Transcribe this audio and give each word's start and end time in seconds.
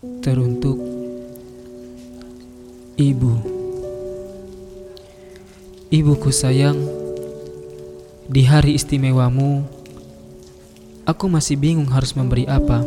Teruntuk 0.00 0.80
Ibu. 2.96 3.32
Ibuku 5.92 6.32
sayang 6.32 6.80
Di 8.24 8.48
hari 8.48 8.80
istimewamu 8.80 9.60
Aku 11.04 11.28
masih 11.28 11.60
bingung 11.60 11.92
harus 11.92 12.16
memberi 12.16 12.48
apa. 12.48 12.80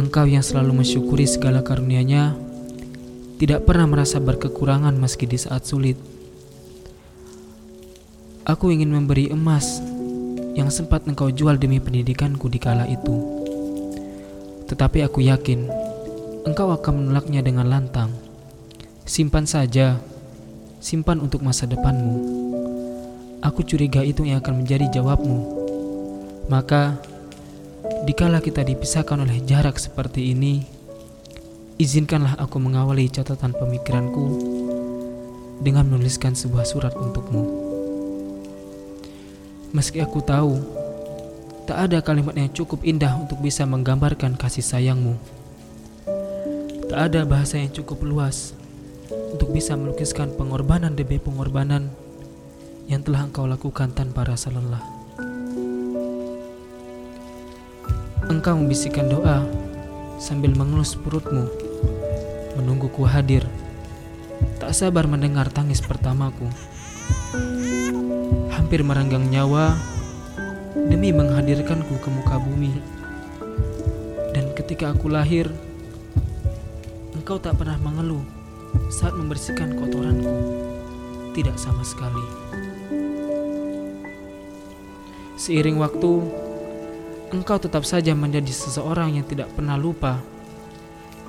Engkau 0.00 0.24
yang 0.24 0.40
selalu 0.40 0.80
mensyukuri 0.80 1.28
segala 1.28 1.60
karunia-Nya 1.60 2.32
Tidak 3.36 3.68
pernah 3.68 3.84
merasa 3.84 4.24
berkekurangan 4.24 4.96
meski 4.96 5.28
di 5.28 5.36
saat 5.36 5.68
sulit. 5.68 6.00
Aku 8.48 8.72
ingin 8.72 8.88
memberi 8.88 9.28
emas 9.28 9.84
yang 10.56 10.72
sempat 10.72 11.04
engkau 11.04 11.28
jual 11.28 11.60
demi 11.60 11.84
pendidikanku 11.84 12.48
di 12.48 12.56
kala 12.56 12.88
itu. 12.88 13.37
Tetapi 14.68 15.00
aku 15.08 15.24
yakin 15.24 15.88
engkau 16.44 16.68
akan 16.72 16.92
menolaknya 17.04 17.40
dengan 17.40 17.68
lantang. 17.68 18.12
Simpan 19.08 19.48
saja, 19.48 19.96
simpan 20.78 21.24
untuk 21.24 21.40
masa 21.40 21.64
depanmu. 21.64 22.20
Aku 23.40 23.64
curiga 23.64 24.04
itu 24.04 24.28
yang 24.28 24.44
akan 24.44 24.64
menjadi 24.64 25.00
jawabmu. 25.00 25.38
Maka, 26.52 27.00
dikala 28.04 28.44
kita 28.44 28.64
dipisahkan 28.64 29.20
oleh 29.20 29.40
jarak 29.48 29.80
seperti 29.80 30.36
ini, 30.36 30.64
izinkanlah 31.80 32.36
aku 32.36 32.60
mengawali 32.60 33.08
catatan 33.08 33.54
pemikiranku 33.54 34.26
dengan 35.64 35.86
menuliskan 35.88 36.34
sebuah 36.34 36.66
surat 36.66 36.92
untukmu. 36.92 37.44
Meski 39.72 40.00
aku 40.00 40.24
tahu 40.24 40.77
tak 41.68 41.92
ada 41.92 42.00
kalimat 42.00 42.32
yang 42.32 42.48
cukup 42.48 42.80
indah 42.80 43.12
untuk 43.20 43.44
bisa 43.44 43.68
menggambarkan 43.68 44.40
kasih 44.40 44.64
sayangmu. 44.64 45.20
Tak 46.88 47.12
ada 47.12 47.28
bahasa 47.28 47.60
yang 47.60 47.68
cukup 47.68 48.08
luas 48.08 48.56
untuk 49.12 49.52
bisa 49.52 49.76
melukiskan 49.76 50.32
pengorbanan 50.32 50.96
demi 50.96 51.20
pengorbanan 51.20 51.92
yang 52.88 53.04
telah 53.04 53.28
engkau 53.28 53.44
lakukan 53.44 53.92
tanpa 53.92 54.24
rasa 54.24 54.48
lelah. 54.48 54.80
Engkau 58.32 58.56
membisikkan 58.56 59.12
doa 59.12 59.44
sambil 60.16 60.56
mengelus 60.56 60.96
perutmu, 60.96 61.52
menungguku 62.56 63.04
hadir. 63.04 63.44
Tak 64.56 64.72
sabar 64.72 65.04
mendengar 65.04 65.52
tangis 65.52 65.84
pertamaku 65.84 66.48
hampir 68.56 68.80
merenggang 68.80 69.28
nyawa 69.28 69.76
demi 70.74 71.14
menghadirkanku 71.14 71.96
ke 72.00 72.08
muka 72.12 72.36
bumi. 72.36 72.76
Dan 74.36 74.52
ketika 74.52 74.92
aku 74.92 75.08
lahir, 75.08 75.48
engkau 77.16 77.40
tak 77.40 77.56
pernah 77.56 77.80
mengeluh 77.80 78.24
saat 78.92 79.16
membersihkan 79.16 79.76
kotoranku. 79.76 80.34
Tidak 81.32 81.56
sama 81.56 81.86
sekali. 81.86 82.24
Seiring 85.38 85.78
waktu, 85.78 86.12
engkau 87.30 87.56
tetap 87.62 87.86
saja 87.86 88.12
menjadi 88.12 88.50
seseorang 88.50 89.16
yang 89.16 89.26
tidak 89.28 89.48
pernah 89.54 89.78
lupa. 89.78 90.18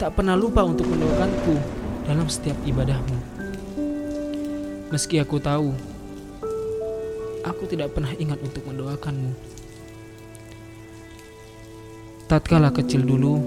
Tak 0.02 0.18
pernah 0.18 0.34
lupa 0.34 0.66
untuk 0.66 0.90
mendoakanku 0.90 1.56
dalam 2.10 2.26
setiap 2.26 2.58
ibadahmu. 2.66 3.18
Meski 4.90 5.22
aku 5.22 5.38
tahu 5.38 5.89
aku 7.44 7.64
tidak 7.70 7.96
pernah 7.96 8.12
ingat 8.16 8.40
untuk 8.44 8.64
mendoakanmu. 8.68 9.32
Tatkala 12.30 12.70
kecil 12.70 13.02
dulu, 13.02 13.42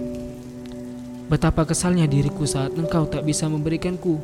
betapa 1.31 1.62
kesalnya 1.62 2.11
diriku 2.11 2.43
saat 2.43 2.75
engkau 2.75 3.07
tak 3.07 3.23
bisa 3.23 3.47
memberikanku, 3.47 4.19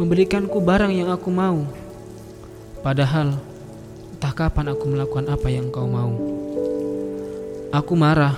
memberikanku 0.00 0.58
barang 0.64 0.92
yang 0.96 1.12
aku 1.12 1.28
mau. 1.28 1.68
Padahal, 2.80 3.36
entah 4.16 4.32
kapan 4.32 4.72
aku 4.72 4.84
melakukan 4.88 5.28
apa 5.28 5.48
yang 5.52 5.68
engkau 5.68 5.84
mau. 5.84 6.12
Aku 7.68 7.92
marah. 7.92 8.36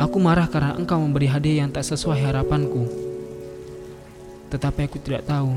Aku 0.00 0.16
marah 0.16 0.48
karena 0.48 0.80
engkau 0.80 0.96
memberi 0.96 1.28
hadiah 1.28 1.60
yang 1.64 1.68
tak 1.68 1.84
sesuai 1.84 2.16
harapanku. 2.16 2.88
Tetapi 4.48 4.88
aku 4.88 4.96
tidak 5.04 5.28
tahu 5.28 5.52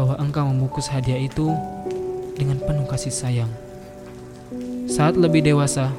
bahwa 0.00 0.16
engkau 0.16 0.48
membungkus 0.48 0.88
hadiah 0.88 1.20
itu 1.20 1.52
dengan 2.36 2.60
penuh 2.60 2.84
kasih 2.84 3.10
sayang. 3.10 3.52
Saat 4.86 5.16
lebih 5.16 5.42
dewasa, 5.42 5.90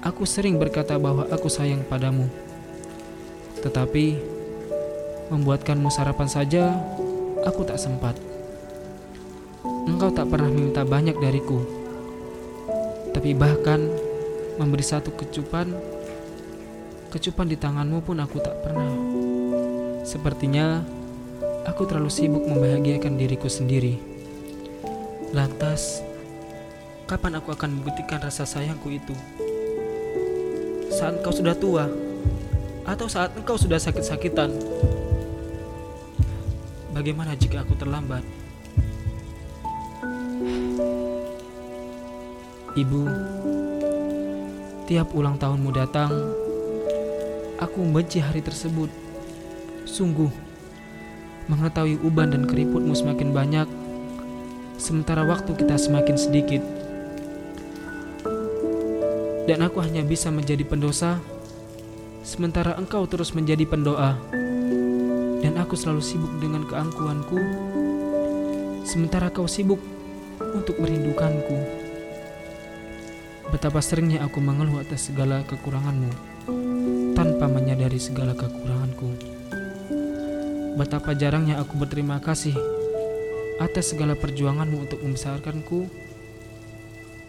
aku 0.00 0.24
sering 0.24 0.56
berkata 0.56 0.96
bahwa 0.96 1.26
aku 1.28 1.50
sayang 1.50 1.82
padamu. 1.84 2.30
Tetapi, 3.60 4.16
membuatkanmu 5.28 5.90
sarapan 5.90 6.28
saja, 6.30 6.72
aku 7.42 7.66
tak 7.66 7.76
sempat. 7.76 8.16
Engkau 9.84 10.08
tak 10.14 10.30
pernah 10.32 10.48
meminta 10.48 10.86
banyak 10.86 11.18
dariku, 11.20 11.60
tapi 13.12 13.36
bahkan 13.36 13.84
memberi 14.56 14.84
satu 14.84 15.12
kecupan, 15.12 15.70
kecupan 17.12 17.46
di 17.50 17.56
tanganmu 17.58 18.00
pun 18.00 18.16
aku 18.22 18.40
tak 18.40 18.56
pernah. 18.64 18.90
Sepertinya 20.04 20.84
aku 21.64 21.88
terlalu 21.88 22.12
sibuk 22.12 22.44
membahagiakan 22.44 23.16
diriku 23.16 23.48
sendiri. 23.48 24.13
Lantas, 25.34 25.98
kapan 27.10 27.42
aku 27.42 27.50
akan 27.50 27.74
membuktikan 27.74 28.22
rasa 28.22 28.46
sayangku 28.46 28.86
itu? 28.86 29.10
Saat 30.94 31.18
engkau 31.18 31.34
sudah 31.34 31.58
tua, 31.58 31.90
atau 32.86 33.10
saat 33.10 33.34
engkau 33.34 33.58
sudah 33.58 33.82
sakit-sakitan? 33.82 34.54
Bagaimana 36.94 37.34
jika 37.34 37.66
aku 37.66 37.74
terlambat? 37.74 38.22
Ibu, 42.78 43.02
tiap 44.86 45.18
ulang 45.18 45.34
tahunmu 45.34 45.70
datang, 45.74 46.14
aku 47.58 47.82
membenci 47.82 48.22
hari 48.22 48.38
tersebut. 48.38 48.86
Sungguh, 49.82 50.30
mengetahui 51.50 51.98
uban 52.06 52.30
dan 52.30 52.46
keriputmu 52.46 52.94
semakin 52.94 53.34
banyak, 53.34 53.66
sementara 54.78 55.22
waktu 55.24 55.54
kita 55.54 55.78
semakin 55.78 56.16
sedikit. 56.18 56.62
Dan 59.44 59.60
aku 59.60 59.84
hanya 59.84 60.00
bisa 60.00 60.32
menjadi 60.32 60.64
pendosa, 60.64 61.20
sementara 62.24 62.74
engkau 62.80 63.04
terus 63.04 63.36
menjadi 63.36 63.68
pendoa. 63.68 64.16
Dan 65.44 65.60
aku 65.60 65.76
selalu 65.76 66.00
sibuk 66.00 66.32
dengan 66.40 66.64
keangkuhanku, 66.64 67.36
sementara 68.88 69.28
kau 69.28 69.44
sibuk 69.44 69.76
untuk 70.40 70.80
merindukanku. 70.80 71.84
Betapa 73.52 73.84
seringnya 73.84 74.24
aku 74.24 74.40
mengeluh 74.40 74.80
atas 74.80 75.12
segala 75.12 75.44
kekuranganmu, 75.44 76.10
tanpa 77.12 77.44
menyadari 77.52 78.00
segala 78.00 78.32
kekuranganku. 78.32 79.12
Betapa 80.80 81.12
jarangnya 81.12 81.60
aku 81.60 81.76
berterima 81.76 82.18
kasih 82.18 82.56
atas 83.62 83.94
segala 83.94 84.18
perjuanganmu 84.18 84.88
untuk 84.88 84.98
membesarkanku 85.02 85.86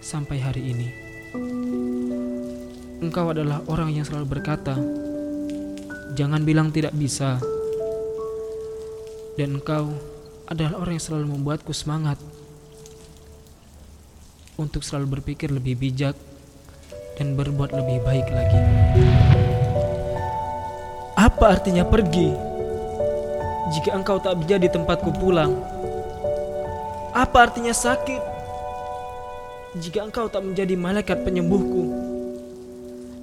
sampai 0.01 0.37
hari 0.41 0.73
ini. 0.73 0.89
Engkau 3.01 3.29
adalah 3.29 3.61
orang 3.69 3.93
yang 3.93 4.05
selalu 4.07 4.39
berkata, 4.39 4.73
"Jangan 6.17 6.41
bilang 6.41 6.73
tidak 6.73 6.95
bisa." 6.97 7.37
Dan 9.35 9.59
engkau 9.59 9.91
adalah 10.47 10.79
orang 10.79 10.95
yang 10.95 11.05
selalu 11.05 11.25
membuatku 11.35 11.75
semangat 11.75 12.15
untuk 14.55 14.81
selalu 14.81 15.19
berpikir 15.19 15.51
lebih 15.51 15.75
bijak 15.75 16.15
dan 17.19 17.35
berbuat 17.35 17.75
lebih 17.75 17.99
baik 18.07 18.27
lagi. 18.31 18.61
Apa 21.19 21.59
artinya 21.59 21.83
pergi 21.83 22.31
jika 23.75 23.91
engkau 23.91 24.23
tak 24.23 24.39
menjadi 24.39 24.71
tempatku 24.71 25.11
pulang? 25.19 25.74
Apa 27.15 27.47
artinya 27.47 27.71
sakit 27.71 28.19
jika 29.79 30.03
engkau 30.03 30.27
tak 30.27 30.43
menjadi 30.43 30.75
malaikat 30.75 31.23
penyembuhku? 31.23 31.95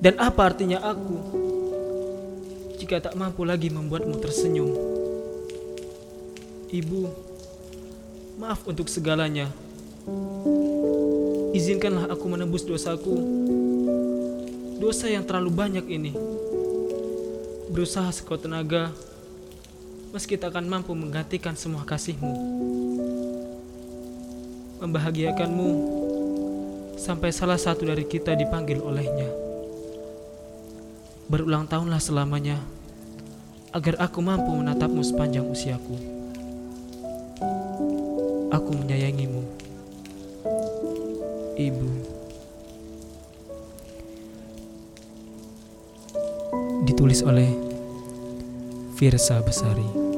Dan 0.00 0.16
apa 0.16 0.48
artinya 0.48 0.80
aku 0.80 1.20
jika 2.80 3.04
tak 3.04 3.12
mampu 3.20 3.44
lagi 3.44 3.68
membuatmu 3.68 4.16
tersenyum? 4.16 4.72
Ibu, 6.72 7.04
maaf 8.40 8.64
untuk 8.64 8.88
segalanya. 8.88 9.52
Izinkanlah 11.52 12.08
aku 12.16 12.32
menebus 12.32 12.64
dosaku. 12.64 13.12
Dosa 14.80 15.12
yang 15.12 15.28
terlalu 15.28 15.52
banyak 15.52 15.84
ini. 15.92 16.16
Berusaha 17.68 18.08
sekuat 18.08 18.48
tenaga, 18.48 18.88
meski 20.16 20.40
tak 20.40 20.56
akan 20.56 20.80
mampu 20.80 20.96
menggantikan 20.96 21.52
semua 21.52 21.84
kasihmu 21.84 22.71
membahagiakanmu 24.82 25.70
sampai 26.99 27.31
salah 27.31 27.55
satu 27.55 27.87
dari 27.87 28.02
kita 28.02 28.34
dipanggil 28.34 28.82
olehnya. 28.82 29.31
Berulang 31.31 31.70
tahunlah 31.70 32.02
selamanya 32.02 32.58
agar 33.70 34.02
aku 34.02 34.19
mampu 34.19 34.50
menatapmu 34.50 35.06
sepanjang 35.06 35.46
usiaku. 35.46 35.96
Aku 38.52 38.70
menyayangimu, 38.75 39.43
Ibu. 41.56 41.88
Ditulis 46.85 47.23
oleh 47.23 47.49
Firsa 48.99 49.40
Besari. 49.40 50.12